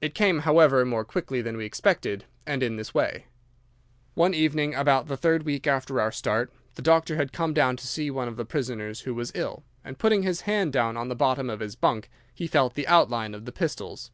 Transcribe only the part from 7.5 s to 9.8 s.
down to see one of the prisoners who was ill,